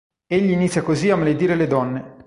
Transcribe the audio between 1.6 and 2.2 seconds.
donne.